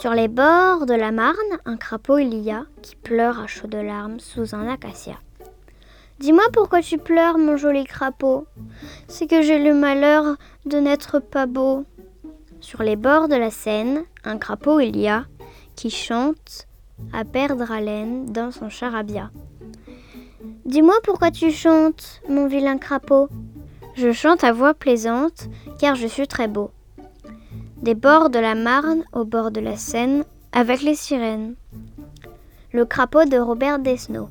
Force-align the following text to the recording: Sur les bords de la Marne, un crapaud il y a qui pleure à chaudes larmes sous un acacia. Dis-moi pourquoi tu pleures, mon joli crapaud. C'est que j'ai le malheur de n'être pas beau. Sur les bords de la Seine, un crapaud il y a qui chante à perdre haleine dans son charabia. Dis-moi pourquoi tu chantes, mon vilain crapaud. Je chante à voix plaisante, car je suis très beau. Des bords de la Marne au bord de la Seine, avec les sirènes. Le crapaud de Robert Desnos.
Sur 0.00 0.12
les 0.12 0.28
bords 0.28 0.86
de 0.86 0.94
la 0.94 1.10
Marne, 1.10 1.36
un 1.64 1.76
crapaud 1.76 2.18
il 2.18 2.38
y 2.38 2.52
a 2.52 2.66
qui 2.82 2.94
pleure 2.94 3.40
à 3.40 3.48
chaudes 3.48 3.74
larmes 3.74 4.20
sous 4.20 4.54
un 4.54 4.68
acacia. 4.68 5.16
Dis-moi 6.20 6.44
pourquoi 6.52 6.82
tu 6.82 6.98
pleures, 6.98 7.36
mon 7.36 7.56
joli 7.56 7.82
crapaud. 7.82 8.46
C'est 9.08 9.26
que 9.26 9.42
j'ai 9.42 9.58
le 9.58 9.74
malheur 9.74 10.36
de 10.66 10.78
n'être 10.78 11.18
pas 11.18 11.46
beau. 11.46 11.84
Sur 12.60 12.84
les 12.84 12.94
bords 12.94 13.26
de 13.26 13.34
la 13.34 13.50
Seine, 13.50 14.04
un 14.22 14.38
crapaud 14.38 14.78
il 14.78 14.96
y 14.96 15.08
a 15.08 15.24
qui 15.74 15.90
chante 15.90 16.68
à 17.12 17.24
perdre 17.24 17.72
haleine 17.72 18.26
dans 18.26 18.52
son 18.52 18.68
charabia. 18.68 19.32
Dis-moi 20.64 20.94
pourquoi 21.02 21.32
tu 21.32 21.50
chantes, 21.50 22.22
mon 22.28 22.46
vilain 22.46 22.78
crapaud. 22.78 23.28
Je 23.98 24.12
chante 24.12 24.44
à 24.44 24.52
voix 24.52 24.74
plaisante, 24.74 25.48
car 25.80 25.96
je 25.96 26.06
suis 26.06 26.28
très 26.28 26.46
beau. 26.46 26.70
Des 27.82 27.96
bords 27.96 28.30
de 28.30 28.38
la 28.38 28.54
Marne 28.54 29.02
au 29.12 29.24
bord 29.24 29.50
de 29.50 29.60
la 29.60 29.76
Seine, 29.76 30.24
avec 30.52 30.82
les 30.82 30.94
sirènes. 30.94 31.56
Le 32.72 32.84
crapaud 32.84 33.24
de 33.24 33.38
Robert 33.38 33.80
Desnos. 33.80 34.28